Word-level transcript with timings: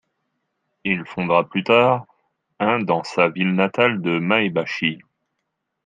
Il 0.83 1.05
fondera 1.05 1.47
plus 1.47 1.63
tard 1.63 2.07
un 2.59 2.79
dans 2.79 3.03
sa 3.03 3.29
ville 3.29 3.53
natale 3.53 4.01
de 4.01 4.17
Maebashi. 4.17 4.97